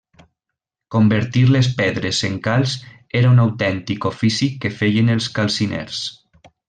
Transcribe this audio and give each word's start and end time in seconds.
Convertir 0.95 1.43
les 1.55 1.67
pedres 1.81 2.21
en 2.29 2.39
calç 2.47 2.73
era 3.21 3.35
un 3.35 3.43
autèntic 3.45 4.09
ofici 4.13 4.49
que 4.65 4.73
feien 4.79 5.13
els 5.19 5.29
calciners. 5.39 6.01